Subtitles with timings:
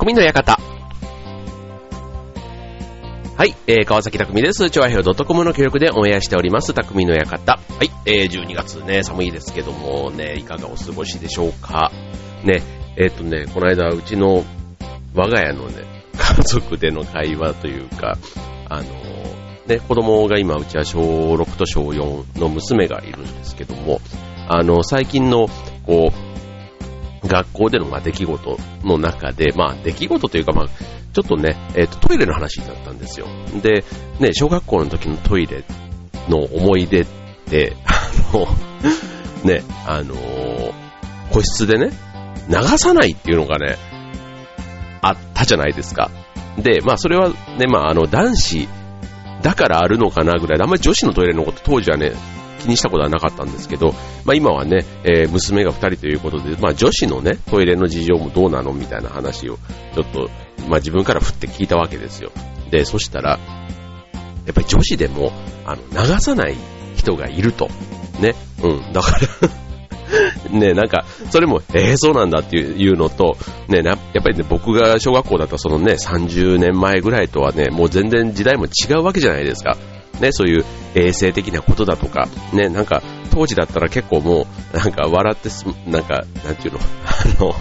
[0.00, 0.58] 匠の館。
[3.36, 4.70] はい、えー、川崎匠です。
[4.70, 7.52] 調和表 .com の協力でオンエアしております、匠の館。
[7.52, 11.92] はい、えー、12月ね、寒いですけどもね、いかがお過ごしでしょうか？
[12.44, 12.62] ね、
[12.96, 14.42] えーっとね、この間、うちの
[15.14, 15.84] 我が家のね、
[16.16, 18.16] 家族での会話というか、
[18.70, 18.84] あの
[19.66, 20.98] ね、子供が今、うちは小
[21.34, 24.00] 6と小4の娘がいるんですけども、
[24.48, 25.48] あの、最近の、
[25.84, 26.29] こう、
[27.24, 30.68] 学校での、まあ、出来事の中で、まあ、出来事というか、まあ、
[31.12, 33.26] ちょっとね、えっ、と、トイレの話になったんですよ。
[33.62, 33.84] で、
[34.20, 35.64] ね、小学校の時のトイレ
[36.28, 37.06] の思い出っ
[37.48, 38.46] て、あの、
[39.44, 40.14] ね、あの
[41.32, 41.90] 個室でね、
[42.48, 43.76] 流さないっていうのがね、
[45.02, 46.10] あったじゃないですか。
[46.58, 48.68] で、まあそれはね、まああの男子
[49.42, 52.12] だからあるのかなぐらいで、あんまり女子のトイレのこと当時はね、
[52.60, 53.92] 気にしたことはなかったんですけど、
[54.24, 59.58] まあ今はね、えー娘が2人ということで、まあ女子のね、トイレの事情もどうなのみたいな話を
[59.94, 60.30] ちょっと、
[60.68, 62.30] まあ自分から振って聞いたわけですよ。
[62.70, 63.38] で、そしたら、
[64.46, 65.32] やっぱり女子でも、
[65.64, 66.56] あの、流さない
[66.96, 67.68] 人がいると。
[68.20, 68.34] ね。
[68.62, 68.92] うん。
[68.92, 69.18] だか
[70.50, 73.36] ら、 ね、なんか、それも、えー、そうなんだっていうのと、
[73.68, 79.76] ね、やっぱりね、僕が小学校だったそのね、30年前ぐらいとはね、もう全然時代も違うわけじゃないですか。
[80.20, 86.80] ね、そういう衛生的なことだとか、ね、なんか、当時だったら結構もう、なんか笑ってす、なんか、なんていうの、
[87.40, 87.54] あの、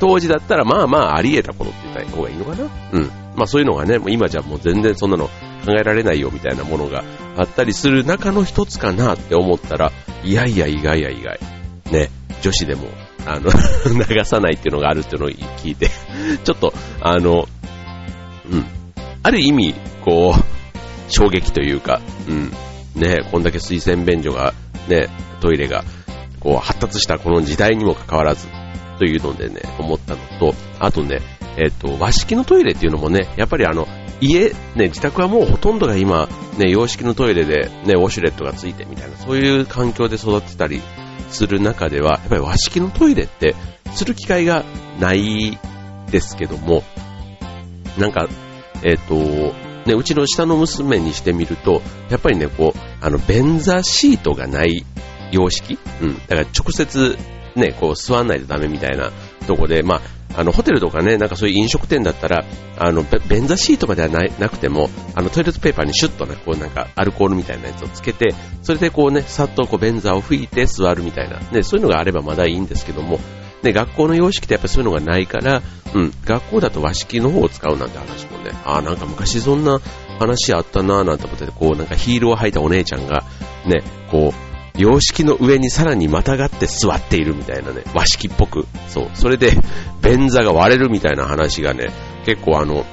[0.00, 3.06] 当時だったらまあまああり得たことって言った方がいいのかなうん。
[3.36, 5.26] まあそういうのがね、今じゃもう全然そんなの
[5.64, 7.04] 考えられないよみたいなものが
[7.36, 9.92] あったりする中の一つかなって思ったら、
[10.24, 11.38] いやいや意外や意外。
[11.92, 12.10] ね、
[12.42, 12.88] 女子でも、
[13.26, 13.50] あの、
[14.08, 15.88] 流さないっていうのがあるっていうのを聞いて、
[16.42, 17.48] ちょっと、あの、
[18.50, 18.66] うん。
[19.22, 20.61] ある意味、こう、
[21.12, 22.52] 衝撃というか、うん。
[22.94, 24.54] ね、こんだけ水洗便所が、
[24.88, 25.08] ね、
[25.40, 25.84] トイレが、
[26.40, 28.48] こう、発達したこの時代にもかかわらず、
[28.98, 31.20] というのでね、思ったのと、あとね、
[31.56, 33.86] えっ、と、和式のトイレっていうのもね、やっぱりあの、
[34.20, 34.54] 家、ね、
[34.88, 40.80] 自宅はもうほとんどが今、ね、洋式のトイレで、ね、ウォシュレットがついてみたいな、そういう環境で育ってたり
[41.30, 43.54] する中では、やっぱり和式のトイレって、
[43.94, 44.64] する機会が
[45.00, 45.58] ない
[46.10, 46.82] ですけども、
[47.98, 48.28] なんか、
[48.82, 49.52] えっ、と、
[49.86, 54.84] ね、うちの下の娘にしてみると、やっぱりね、こう、あの、便座シートがない
[55.30, 55.78] 様式？
[56.00, 56.18] うん。
[56.18, 57.18] だから直接、
[57.56, 59.10] ね、こう、座んないとダメみたいな
[59.46, 60.00] とこで、まあ、
[60.34, 62.44] あの、ホテルとかね、なんかそういう飲食店だったら、
[62.78, 73.20] あの、便座シートまではないなくても、あの、トイレットペーパーにシュッとね、こうなんか、アルコールみたいなやつをつけて、それでこうね、さっとこう、便座を拭いて座るみたいな、ね、そういうのがあればまだいいんですけども、
[73.62, 75.62] ね、学校の様式ってやっぱそういうのがないから、
[75.94, 79.80] うん、学校だと和式の方を使うなんて話もね、ああ、なんか昔そんな
[80.18, 83.24] 話あったなぁなんて思ってて、こうなんかヒールを履いたお姉ちゃんが、
[83.66, 88.66] ね、こう、洋式の上にさらにまたがって座っているみたいなね、和式っぽく。
[88.88, 89.10] そう。
[89.14, 89.52] それで、
[90.02, 91.92] 便座が割れるみたいな話がね、
[92.24, 92.86] 結構あの、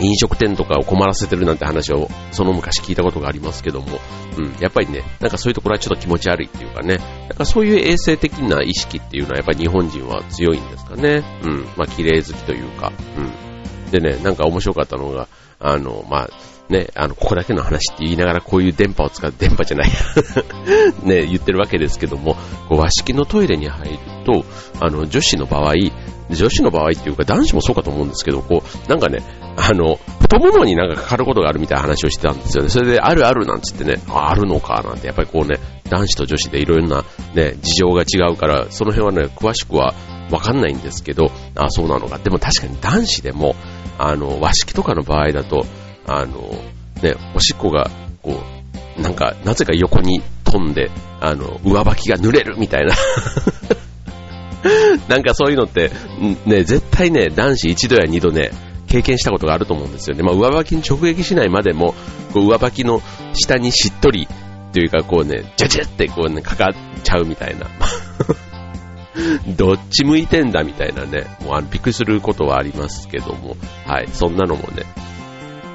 [0.00, 3.98] 飲食店とかを困らせてるなんて話をその昔聞いたことがありますけども、
[4.38, 6.98] うん、やっぱりね、なんかそういうところはちょっと気持ち悪いっていうかね、
[7.28, 11.22] なんかそういう衛生的な意識っていうのはやっぱり日本人は強いんですかね。
[11.42, 13.90] うん、まあ綺麗好きというか、うん。
[13.90, 16.30] でね、なんか面白かったのが、あの、まあ、
[16.68, 19.90] ね、あの、ここだけの話って言いながらこういう電波を使う、電波じゃない
[21.04, 22.36] ね、言ってるわけですけども、
[22.68, 24.44] 和式のトイレに入ると、
[24.80, 25.74] あの、女子の場合、
[26.30, 29.22] 女子の場合っていうか男子もそうかと思うんですけど、こう、なんかね、
[29.56, 32.68] あの、太ももになんかかかることがあるみたいな話をしてたんですよね。
[32.68, 37.04] それで、あるあるなんつってね、あるのかなんて、やっぱりこうね、男子と女子でいろいろな
[37.34, 39.94] ね、事情が違うから、その辺はね、詳しくは
[40.30, 42.18] わかんないんですけど、あそうなのか。
[42.18, 43.54] でも確かに男子でも、
[43.98, 45.64] あの、和式とかの場合だと、
[46.06, 46.40] あの、
[47.02, 47.90] ね、おしっこが、
[48.22, 48.40] こ
[48.98, 50.90] う、なんか、なぜか横に飛んで、
[51.20, 52.94] あの、上履きが濡れるみたいな。
[55.08, 55.90] なんかそういうのって、
[56.46, 58.50] ね、絶対ね、男子一度や二度ね、
[58.88, 60.22] 経験したことがあると思うんですよね。
[60.22, 61.94] まあ、上履きに直撃しないまでも、
[62.32, 63.02] こう上履きの
[63.34, 64.28] 下にしっとり
[64.72, 67.66] というか、こうね、ジャジャってこうね、かかっちゃうみたいな。
[69.56, 73.56] どっち向いてんだみたいなね、もうあのびっくりすることはありますけども、
[73.86, 74.84] はい、そんなのもね、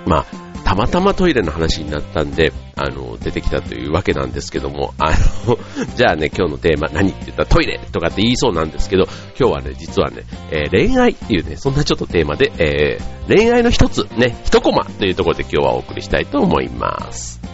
[0.06, 0.26] まあ、
[0.64, 5.12] たまたまトイレの話になったんで、あの、出てきたというわけなんですけども、あ
[5.46, 5.58] の、
[5.96, 9.04] じゃあね、今日のテーマ何って言ったらトイレとかって言いそうなんですけど、
[9.38, 17.51] 今日はね、実はね、えー恋愛っていうね、そんなちょっとテーマで、えー恋愛の一つ、ね、一コマというところで今日はお送りしたいと思います。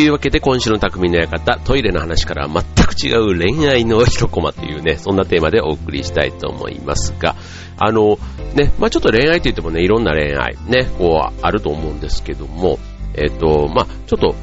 [0.00, 7.36] というわけで今週の匠の館、トイレの話から全く違う恋愛の一コマというね、そんなテーマでお送りしたいと思いますが、
[7.76, 8.16] あの、
[8.54, 12.78] ね、まあちょっと恋愛といってもね、いろんな恋愛、ね、こう、あると思うんですけども、
[13.12, 14.34] えっ、と、まあちょっと、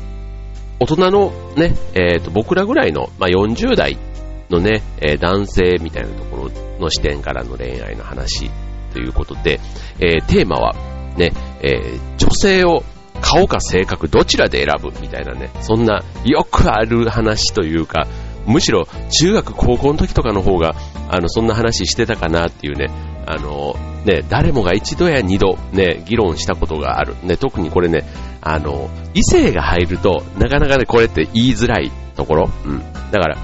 [0.79, 3.97] 大人のね、えっ、と、僕らぐらいの、まあ40代
[4.51, 8.51] のね、え、男性みたいなところの視点からの恋愛の話
[8.93, 9.59] ということで、
[9.99, 10.75] えー、テーマは、
[11.17, 11.31] ね、
[11.63, 12.83] えー、女性を
[13.21, 18.07] 顔か性格どちらで選ぶみたいなね、そんなよくある話というか、
[18.45, 18.87] むしろ
[19.19, 20.75] 中学高校の時とかの方が、
[21.09, 22.87] あの、そんな話してたかなっていうね、
[23.25, 23.75] あの、
[24.05, 27.15] ね、誰もが一度や二度ね、議論したことがある。
[27.23, 28.05] ね、特にこれね、
[28.41, 32.49] あの、異性が入ると、なかなかね、これって言いづらいところ。
[32.65, 32.79] うん。
[33.11, 33.37] だから、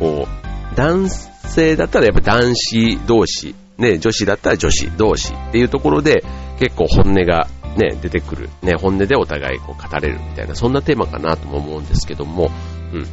[0.00, 6.24] こう、男性だったらやっぱ男子同士、ね、女子だったら女子同士っていうところで、
[6.58, 12.50] 結構本音がね、出てくる、ね、本音でお互いこう語れるみたいな、そんなテーマかなとも思うんですけども、
[12.92, 13.06] うん。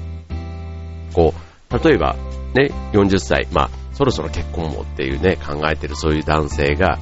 [1.13, 1.33] こ
[1.71, 2.15] う、例えば、
[2.54, 6.98] ね、40歳、まあ、そろそろ結婚もっていうね、考えてるそういう男性が、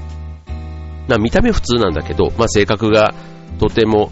[1.08, 3.14] ま、見た目普通なんだけど、まあ、性格が
[3.60, 4.12] とても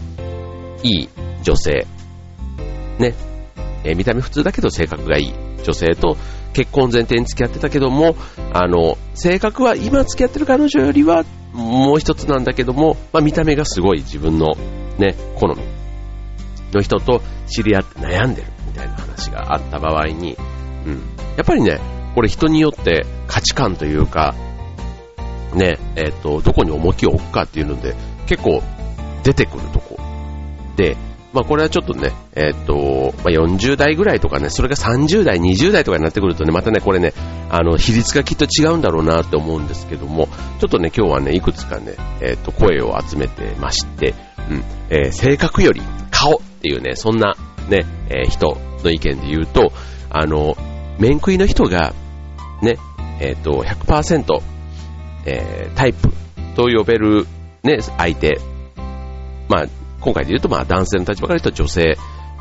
[0.82, 1.08] いい
[1.42, 1.86] 女性、
[2.98, 3.14] ね、
[3.84, 6.16] え、見た目普通だけど性格がいい女性と
[6.52, 8.16] 結婚前提に付き合ってたけども、
[8.52, 14.54] あの、性格は今付き合ってる彼女よりはもう一つなんだけども、まあ、見た目がすごい自分の
[14.98, 15.56] ね、好み
[16.72, 20.36] の人と知り合って悩んでるみたいな話があった場合に、
[20.86, 21.02] うん。
[21.36, 21.80] やっぱりね、
[22.14, 24.34] これ人によって価値観というか、
[25.54, 27.94] ね、えっ、ー、と、どこに重きを置くかっていうので、
[28.26, 28.62] 結構
[29.24, 29.98] 出てくるとこ
[30.76, 30.96] で、
[31.32, 37.12] まあこれはちょっとね、えっ、と、まあ、40代ぐらいとかね、それが30代、20代とかになってくるとね、またね、これね、
[37.48, 40.28] あの、比率がきっと違うんだろうなって思うんですけども、
[40.58, 44.14] ちょっとね、今日はね、いくつかね、えっ、と、声を集めてまして、
[44.50, 47.36] うん、えー、性格より顔っていうね、そんな
[47.68, 49.72] ね、え人の意見で言うと、
[50.10, 50.56] あの、
[50.98, 51.94] 面食いの人が、
[52.60, 52.76] ね、
[53.20, 54.40] えっ、と、100%、
[55.26, 56.08] えタイプ
[56.56, 57.26] と呼べる
[57.62, 58.40] ね、相手、
[59.48, 59.66] まあ、
[60.00, 61.96] 今回で言うと、まあ、男性の立場から言うと女性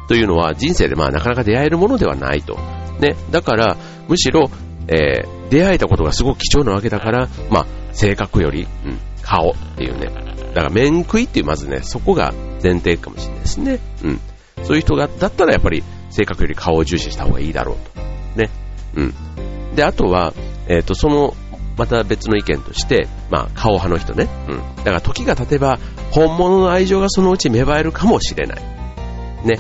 [0.07, 2.57] というのは人生でまあなかなか出会えるものではないと。
[3.00, 3.15] ね。
[3.31, 3.77] だから、
[4.07, 4.50] むしろ、
[4.88, 10.07] えー、出会えたことがすごく貴重なわけだから、まあ、性格より、うん、顔っていうね。
[10.53, 12.33] だから、面食いっていう、まずね、そこが
[12.63, 13.79] 前提かもしれないですね。
[14.03, 14.19] うん。
[14.63, 18.01] そういう人が、だったらやっぱり、性格より顔を重視した方がいいだろうと。
[18.41, 18.50] ね。
[18.95, 19.75] うん。
[19.75, 20.33] で、あとは、
[20.67, 21.35] えっ、ー、と、その、
[21.77, 24.27] また別の意見として、まあ、顔派の人ね。
[24.50, 24.75] うん。
[24.77, 25.79] だから時が経てば、
[26.11, 28.61] 本物の愛情がそのうち芽生えるかもしれない。
[29.45, 29.59] ね。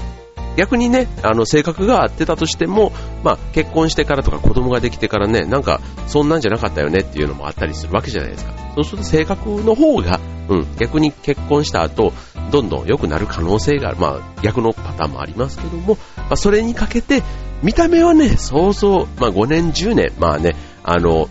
[0.55, 2.91] 逆にね、あの、性格が合ってたとしても、
[3.23, 8.53] まあ、結婚してからとか子供ができてからね、なんか、そんなんじゃなかったよねっていうのもあったりするわけじゃないですか。
[8.75, 10.19] そうすると性格の方が、
[10.49, 12.11] うん、逆に結婚した後、
[12.51, 13.97] どんどん良くなる可能性がある。
[13.99, 17.23] まあ、逆のパターンもありますけども、まあ、それにかけて、
[17.61, 21.29] 見た目はね、そうそう、まあ5年、10年、まあね、あの、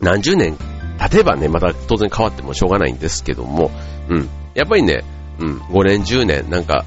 [0.00, 0.56] 何十年
[1.02, 3.70] 経てばね、また当然変わってもしょうがないんですけども、
[4.08, 4.28] うん。
[4.54, 5.02] やっぱりね、
[5.38, 6.84] うん、5年、10年、なんか、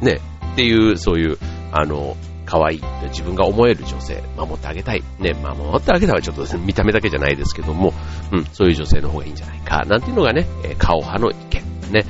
[0.00, 0.20] ね、
[0.52, 1.38] っていう、そういう、
[1.72, 2.16] あの、
[2.46, 5.02] 可愛い自分が思える女性、守ってあげたい。
[5.18, 7.92] ね、守ってあげたはちょっと 見た目だけじゃないですけども、
[8.32, 11.62] うん、そういう女性の方がいいんじゃないか、なんていうのがね、え顔派の意見。
[11.92, 12.04] ね、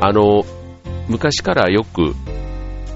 [0.00, 0.44] あの、
[1.08, 2.14] 昔からよく、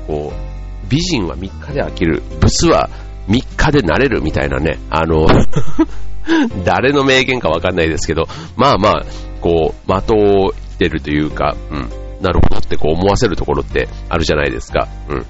[0.06, 2.88] こう、美人は3日で飽きる、ブスは
[3.28, 5.26] 3日で慣れるみたいなね、あの
[6.64, 8.24] 誰の名言かわかんないですけど、
[8.56, 9.04] まあまあ、
[9.40, 11.88] こう、的をってるというか、うん、
[12.20, 14.88] なるほどってこう思わせるところってあるじゃないですか。
[15.08, 15.26] うん。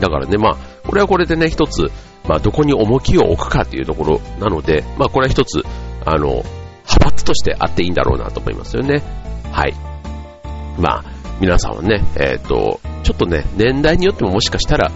[0.00, 1.90] だからね、まあ、これはこれでね、一つ、
[2.26, 5.62] まあ、どこに重きを置くかっていうところなので、まあ、これは一つ、
[6.04, 9.02] あの、派閥としてあっていいんだろうなと思いますよね。
[9.52, 9.74] はい。
[10.78, 11.04] まあ、
[11.40, 14.90] 皆さんはね、えっ、ー、と、ちょっとね、年代によってももしかしたら、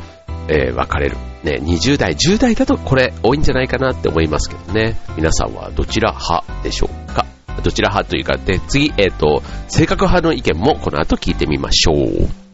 [0.48, 1.16] えー、分かれる。
[1.42, 4.96] ね、20代、10代だとこれ多いんじゃないかなって思いますけどね。
[5.16, 7.26] 皆さんはどちら派でしょうか？
[7.62, 12.50] どちら派というか、で、次、えっ、ー、と、性格派の意見もこの後聞いてみましょう。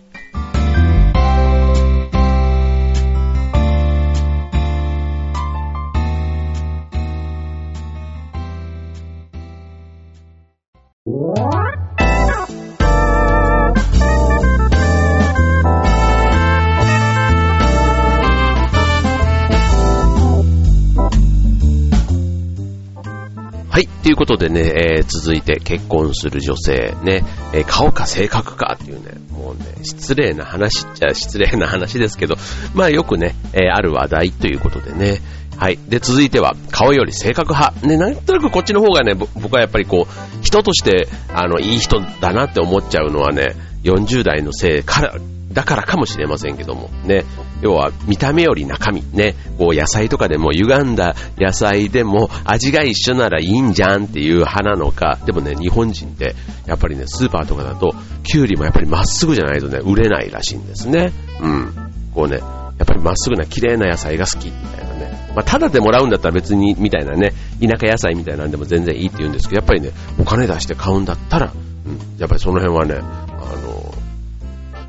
[24.07, 32.37] ということでね、えー、続いて結婚する女性ね、えー、顔か性格かっていうね、もうね、失礼な話っちゃ失礼な話ですけど、
[32.73, 35.19] まあよくね、えー、ある話題ということでね、
[35.57, 35.79] はい。
[35.89, 37.85] で、続いては、顔より性格派。
[37.85, 45.15] ね、なんとなくこっちの方がね、僕はやっぱりこう、人として、あの、いい人だなって思っちゃうのはね、40代のせいから、
[45.57, 47.25] だからかもしれませんけども、ね。
[47.63, 49.03] 要は、見た目より中身。
[49.15, 49.35] ね。
[49.57, 55.19] こう、野菜とかでも、歪んだ野菜でも、味が一緒ならいいんじゃんっていう派なのか。
[55.25, 56.37] でもね、日本人って、
[56.67, 61.11] やっぱりね、スーパーとかだと、キュウリもやっぱりまっすぐじゃないとね、売れないらしいんですね。
[61.41, 61.73] うん。
[62.13, 62.43] こうね、や
[62.83, 65.33] っぱりまっすぐな綺麗な野菜が好きみたいなね。
[65.35, 67.33] まあ、ただでもらうんだったら別に、みたいなね、
[67.63, 71.51] 田舎野菜みたいなんでも全然いいって言うんですけど、やっぱりね、お金出して買うんだったら、
[71.87, 73.66] うん、やっぱりその辺はね、あ、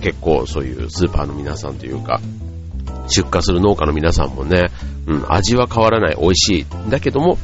[0.01, 2.20] 結構そういうスーパーの皆さんというか、
[3.10, 4.68] 出荷する農家の皆さんもね、
[5.08, 6.66] うん、味は変わらない、美味しい。
[6.89, 7.38] だけども、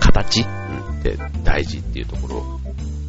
[0.00, 2.60] 形、って大事っていうところ、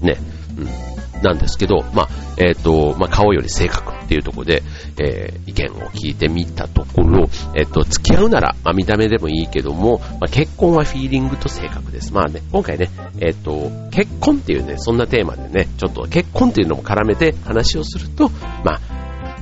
[0.02, 0.18] ね、
[0.58, 4.64] うん、なんですけど、まあ、えっ、ー、と、まあ、顔より性格っていうところで、
[5.00, 12.14] えー、意見を聞いてみたところ、えっ、と、付き合うなら、まあ、見た目でもいいけども、まあ、結婚はフィーリングと性格です。
[12.14, 12.90] まあね、今回ね、
[13.20, 18.30] えっ、と、結婚っていうね、そんなテーマでね、ちょっと結婚っていうのも絡めて話をすると、
[18.64, 18.82] まあ、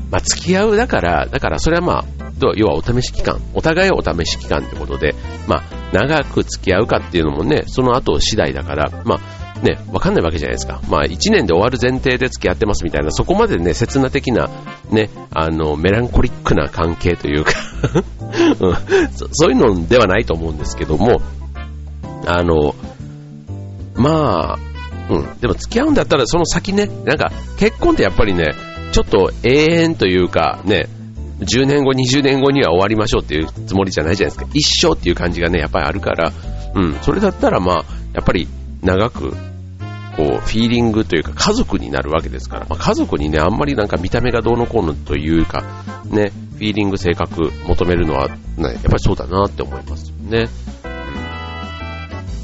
[0.09, 2.05] まあ、付き合うだから、だからそれはまあ、
[2.55, 5.15] 要はお試し期間、お互いお試し期間ってことで、
[5.47, 10.81] まあ、長く付き合うかっていうのもね、その後次第だから、まあ、ね、わかんないわけじゃないですか。
[10.89, 14.49] まあ、1年で終わる前提で付き合ってますみたいな、そこまでね、切な的な、
[14.89, 17.53] ね、あの、メランコリックな関係というか
[18.59, 21.21] うんそ、そういうのではないと思うんですけども、
[22.25, 22.75] あの、
[23.95, 24.59] まあ、
[25.09, 28.45] うん、でも付き合うんだったらその先ね、なんか結婚ってやっぱりね、
[28.91, 30.87] ちょっと永遠というかね、
[31.39, 34.51] 10年後、20年後には終わりましょうっていうつもりじゃないじゃないですか。
[34.53, 36.31] 一生っていう感じがね、やっぱりあるから、
[36.75, 38.47] うん、それだったらまあ、やっぱり
[38.81, 39.35] 長く
[40.21, 45.63] こう、フィーリングというか家族になるわけですから、まあ、家族にね、あんまりなんか見た目がどうのこうのというか、
[46.05, 50.47] ね、フィーリング、性格求めるのは、ね、やっぱりそうだなって思いますよね。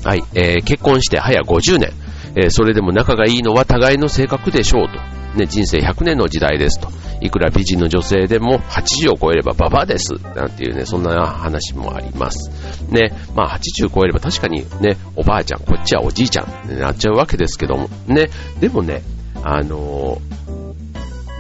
[0.04, 1.92] はい、えー、結婚して早50年、
[2.36, 4.98] えー、それでも仲がいいのは互いの性格でしょうと。
[5.38, 6.90] ね、人生100年の時代ですと。
[7.22, 10.14] いくら美人の女性でも80を超えればババです。
[10.36, 12.52] なんていうね、そんな話もあります。
[12.92, 19.02] ね、まあ80超えれば確かにね、おばあちゃん、こっちはおじいちゃんになっちゃうわけですけども、ね、でもね、
[19.44, 20.22] あの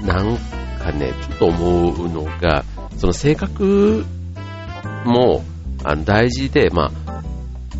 [0.01, 0.37] ー、なん
[0.79, 2.63] かね、ちょっと思うのが、
[2.97, 4.05] その性格
[5.05, 5.43] も
[6.05, 7.23] 大事で、まあ、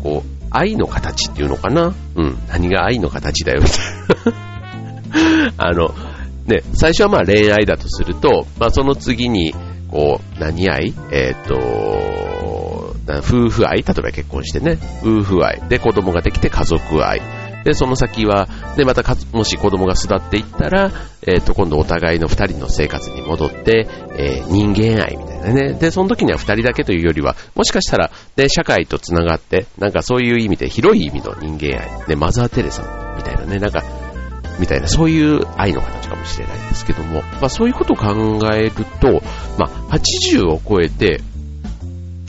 [0.02, 1.94] こう、愛の形っていうのかな？
[2.14, 5.58] うん、何が愛の形だよ、みたいな。
[5.68, 5.94] あの、
[6.48, 9.54] ね、最初はまあ恋愛だとすると、まあその次に、
[9.90, 10.94] こう、何愛？
[11.12, 13.78] えっ、ー、と、夫婦愛？
[13.78, 15.60] 例えば結婚してね、夫婦愛。
[15.68, 17.20] で、子供ができて家族愛。
[17.64, 20.90] で、その先は、で、またか、もし子供が巣立っていったら、
[21.26, 23.86] えっ、ー、と、今度お互いの二人の生活に戻って、
[24.16, 25.74] えー、人間愛みたいなね。
[25.74, 32.08] で、その時には二人だけというよりは、もしかしたら、で、社会と繋がって、なんかそういう意味で、広い意味の人間愛。
[32.08, 32.82] ね、マザー・テレサ
[33.16, 33.82] みたいなね、なんか、
[34.58, 38.06] みたいな、そういう愛の形かもしれないですけども、まあそういうことを考
[38.52, 39.22] えると、
[39.58, 41.20] まあ80を超えて、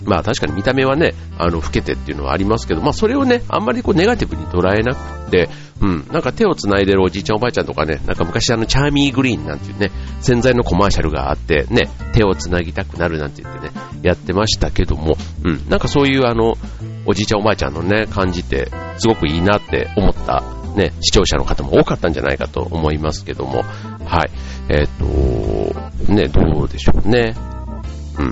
[0.05, 5.49] まあ確かに見た目はね、あの、老けてっていうのはありますけど、まあそれをね、あんまりこうネガティブに捉えなくて、
[5.81, 13.71] うん、なんか手を繋いでるおじいちゃんおばあちゃんとかね、なんか昔あの、チャーミーグリーンなんていうね、洗剤のコマーシャルがあって、ね、手を繋ぎたくなるなんて言ってね、
[14.01, 16.55] やってましたけども、うん、なんかそういうあの、
[17.05, 20.43] おじいちゃんおばあちゃんのね、感じて、すごくいいなって思った
[20.79, 23.63] ね、視聴者の方も多かったんじゃないかと思いますけども、
[24.05, 24.31] はい。
[24.69, 27.35] えっ、ー、と、ね、どうでしょうね。
[28.17, 28.23] う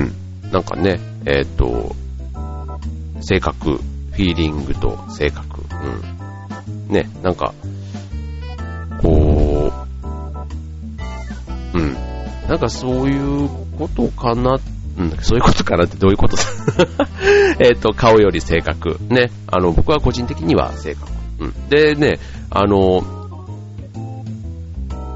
[0.00, 0.02] ん。
[0.02, 0.50] うん。
[0.50, 1.94] なんかね、えっ、ー、と、
[3.20, 5.62] 性格、フィーリングと性格、
[6.88, 6.92] うん。
[6.92, 7.54] ね、なんか、
[9.00, 9.72] こ
[11.74, 11.94] う、うん。
[12.48, 16.36] なんかそういうことかなってうん、そういうことかなってどういうこと
[17.60, 18.98] えっと、顔より性格。
[19.08, 19.30] ね。
[19.46, 21.12] あの、僕は個人的には性格。
[21.40, 21.68] うん。
[21.68, 22.18] でね、
[22.50, 23.02] あの、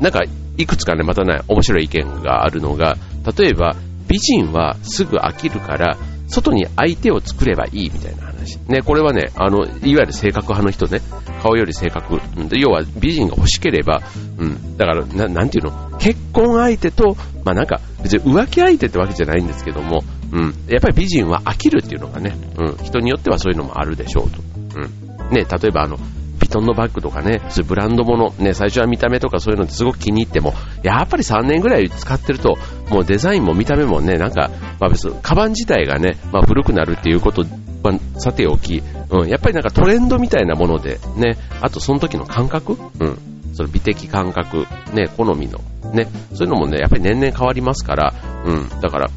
[0.00, 0.22] なんか、
[0.56, 2.96] いくつかね、またね、面白い意見があるのが、
[3.36, 3.74] 例えば、
[4.06, 5.96] 美人はすぐ飽きるから、
[6.28, 8.56] 外に相手を作ればいいみたいな話。
[8.68, 11.00] ね、これはね、あの、いわゆる性格派の人ね、
[11.44, 12.14] 顔より性格。
[12.14, 14.00] うん、要は美人が欲しければ、
[14.38, 15.98] うん、だから、ななんていうの？
[15.98, 24.40] 結婚相手と、まあなんか、別に浮気相手ってわけじゃないんですけども、うん、やっぱり美人は飽きるっていうのがね、うん、人によってはそういうのもあるでしょうと。
[24.78, 25.34] うん。
[25.34, 32.56] ね、例えばあの、ヴィトンのバッグとかね、そういうブランド物、ね、最初は見た目とかそういうのすごく気に入っても、やっぱり3年ぐらい使ってると、
[32.88, 37.44] もうデザインも見た目もね、なんか、まあ別に、カバン自体がね、まあ古くなるっていうこと
[37.88, 43.18] はさておき、うん、やっぱりなんかトレンドみたいなもので、ね、あとその時の感覚、うん、
[43.54, 45.60] その美的感覚、ね、好みの、
[45.92, 48.14] ね、そういうのもね、やっぱり年々変わりますから、
[48.44, 49.10] うん、だから、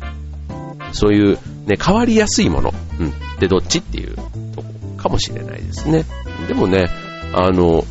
[0.91, 3.13] そういうね、変わりやすいもの、うん。
[3.39, 4.15] で、どっちっていう
[4.55, 6.05] とこかもしれないですね。
[6.47, 6.87] でもね、
[7.33, 7.83] あの、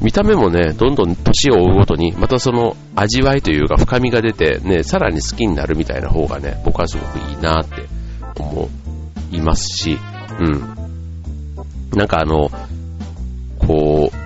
[0.00, 7.86] 見た目もね、どんどん年を追うごとに、またその味わいというか深みが出て、ね、さらに好きになるみたいな方がね、僕はすごくいいなって
[8.36, 8.68] 思
[9.30, 9.98] いますし、
[10.42, 11.98] うん。
[11.98, 12.50] なんかあの、
[13.58, 14.22] こう、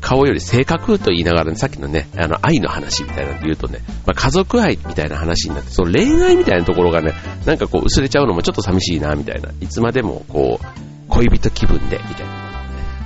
[0.00, 7.14] 顔より性格と言いながら、ね、さっきのね、あの、愛の話みたいなので言うとね、まあ、家族愛みたいな話になって、その恋愛みたいなところがね、
[7.46, 9.50] なんかこう薄れちゃうのもちょっと寂しいな、みたいな。
[9.60, 12.44] いつまでもこう、恋人気分で、みたいな。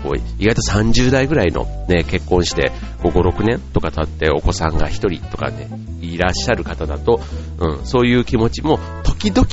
[0.02, 5.68] こう意外と30代ぐらいのね、結婚して、5、6年とか経ってお子さんが1人とかね、
[6.00, 7.20] いらっしゃる方だと、
[7.58, 9.46] うん、そういう気持ちも時々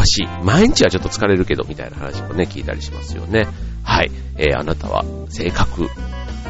[0.00, 0.26] ぱし。
[0.42, 3.46] 毎日はちょっと疲れるけど、みたいな話もね、聞いたりしますよね。
[3.84, 4.10] はい。
[4.38, 5.88] えー、あなたは性格、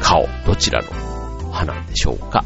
[0.01, 0.87] 顔、どちらの
[1.37, 2.45] 派なんでしょうか？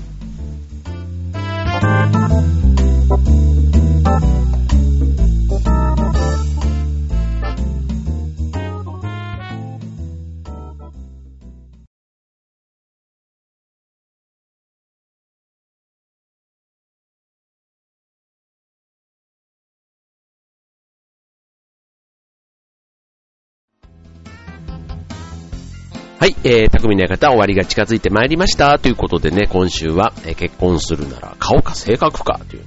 [26.17, 28.79] はい、えー、匠の館終わりが近づいてまいりました。
[28.79, 32.63] ということでね、今週は、えー、結婚するなら顔か性格かという、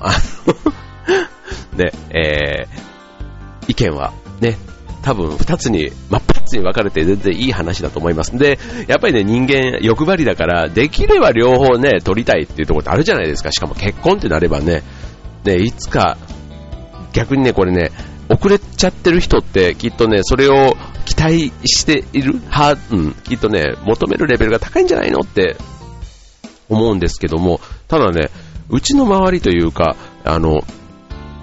[0.00, 0.12] あ
[1.76, 4.58] の ね、えー、意見はね、
[5.00, 8.36] 多分二つに、真っ二つに分かれて全然いい話だと思います。
[8.36, 13.50] で、やっぱりね、人間欲張りだから、できれば両方ね、取りたいっていうところってあるじゃないですか。
[13.50, 14.82] しかも結婚ってなればね、
[15.44, 16.18] ね、いつか、
[17.14, 17.92] 逆にね、これね、
[18.28, 20.76] 遅れちゃってる人ってきっとね、それを
[21.24, 25.56] 待しているは、うん、きっとね、求めるレベルが高いんじゃないのって
[26.68, 28.30] 思うんですけども、ただね、
[28.68, 30.62] うちの周りというか、あの、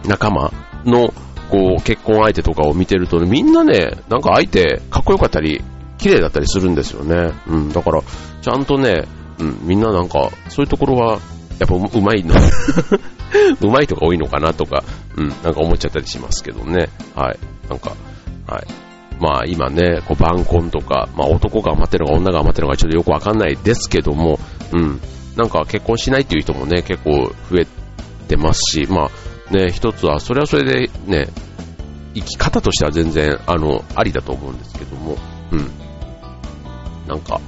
[0.07, 0.51] 仲間
[0.85, 1.13] の、
[1.49, 5.63] こう、結婚相手とかを見てると、ね、みんなね、なんか相手、かっこよかったり、
[5.97, 7.33] 綺麗だったりするんですよね。
[7.47, 8.01] うん、だから、
[8.41, 9.05] ちゃんとね、
[9.39, 11.19] うん、みんななんか、そういうところは、
[11.59, 12.33] やっぱうまいの
[13.61, 14.83] うまいとか多いのかなとか、
[15.15, 16.89] うん、なんか思っちゃったりしますけどね。
[17.15, 17.39] はい。
[17.69, 17.95] なんか、
[18.47, 18.90] はい。
[19.21, 24.39] まあ今ね、こう晩婚とか、まあ男が余ってるのか女が余ってるのかちょっとよくわかんないですけども、
[24.73, 24.99] うん。
[25.37, 27.11] なんか結婚しないっていう人もね、結構
[27.49, 27.67] 増え
[28.27, 31.27] てますし、まあね、一つは、それはそれでね、
[32.15, 35.17] 生き方としては全然、あの、ありだと思うんですけども、
[35.51, 35.71] うん。
[37.07, 37.39] なんか、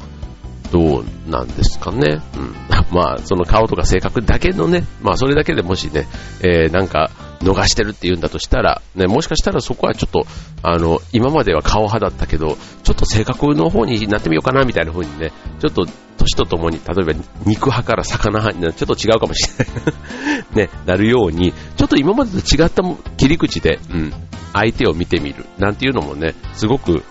[0.71, 2.21] どうなんですかね。
[2.38, 2.55] うん。
[2.91, 6.07] まあ、その顔とか性格だけのね、まあ、それだけでもしね、
[6.41, 7.09] えー、なんか、
[7.43, 10.25] 逃してるって言うんだとしたら、ね、もしかしたらそこはちょっと、
[10.62, 15.86] あの、今までは顔派だったけど、ちょっと性格の方になってみようかな、みたいな風にね、ちょっと、
[16.17, 17.13] 年とともに、例えば
[17.45, 22.84] 肉派から魚派になちょっと違うかもしれない ね、なるように、ちょっと今までと違った
[23.17, 24.13] 切り口で、うん、
[24.53, 27.03] 相手を見てみる、なんていうのもね、すごく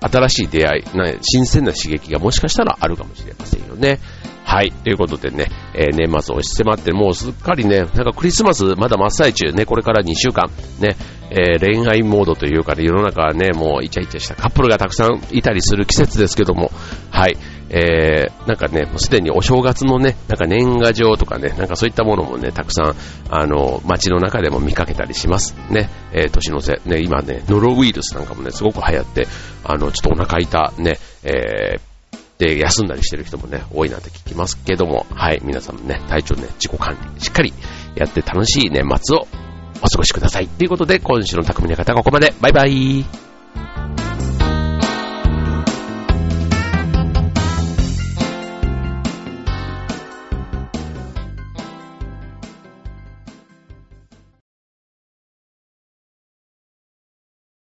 [0.00, 0.84] 新しい出会い、
[1.22, 3.98] 新鮮な刺激がもしかしたらあるかもしれませんよね。
[4.44, 4.70] はい。
[4.70, 10.96] ということでね、えー、年末押し迫って、もうすっかりね、なんかクリスマスまだ真っ最中ね、これから2週間、ね、
[11.30, 16.70] えー、恋愛モードというかね、世の中はね、もうイチャイチャしたカップルがたくさんいたりする季節ですけども、
[17.10, 17.36] はい。
[17.70, 22.94] えー、なんかね、もうすでにお正月のね、なんか年賀状とかね、なんかそういったものもね、たくさん、
[23.30, 25.56] あの、街の中でも見かけたりします。
[25.70, 29.26] ね、えー、年の瀬、ね、今ね、ノロウイルスなんかもね、すごく流行って、
[29.64, 31.80] あの、ちょっとお腹痛、ね、えー、
[32.38, 37.52] で、休んだりしてる人もね、多いなって聞きますけども、はい、皆さんもね、体調ね、自己管理、しっかり
[37.94, 39.26] やって楽しい年末を
[39.82, 40.48] お過ごしください。
[40.48, 42.34] ということで、今週の匠の方はここまで。
[42.40, 43.23] バイバイ。